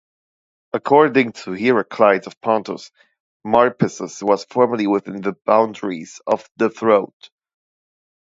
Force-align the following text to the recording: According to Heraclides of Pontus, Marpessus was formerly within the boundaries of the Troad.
According 0.73 1.33
to 1.33 1.51
Heraclides 1.51 2.25
of 2.25 2.41
Pontus, 2.41 2.89
Marpessus 3.45 4.23
was 4.23 4.45
formerly 4.45 4.87
within 4.87 5.21
the 5.21 5.37
boundaries 5.45 6.19
of 6.25 6.49
the 6.57 6.71
Troad. 6.71 7.13